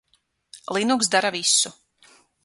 Linux 0.77 1.09
dara 1.15 1.31
visu. 1.35 1.71